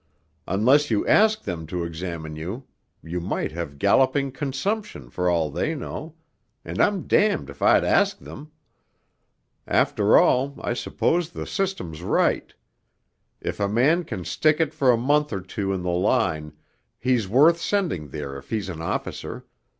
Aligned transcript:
Unless 0.47 0.89
you 0.89 1.07
ask 1.07 1.43
them 1.43 1.67
to 1.67 1.83
examine 1.83 2.35
you 2.35 2.65
you 3.03 3.19
might 3.21 3.51
have 3.51 3.77
galloping 3.77 4.31
consumption 4.31 5.11
for 5.11 5.29
all 5.29 5.51
they 5.51 5.75
know, 5.75 6.15
and 6.65 6.81
I'm 6.81 7.03
damned 7.03 7.51
if 7.51 7.61
I'd 7.61 7.83
ask 7.83 8.17
them.... 8.17 8.51
After 9.67 10.17
all, 10.17 10.55
I 10.59 10.73
suppose 10.73 11.29
the 11.29 11.45
system's 11.45 12.01
right.... 12.01 12.51
If 13.41 13.59
a 13.59 13.69
man 13.69 14.03
can 14.03 14.25
stick 14.25 14.59
it 14.59 14.73
for 14.73 14.89
a 14.89 14.97
month 14.97 15.31
or 15.31 15.41
two 15.41 15.71
in 15.71 15.83
the 15.83 15.91
line, 15.91 16.53
he's 16.97 17.29
worth 17.29 17.61
sending 17.61 18.07
there 18.07 18.35
if 18.39 18.49
he's 18.49 18.69
an 18.69 18.81
officer 18.81 19.45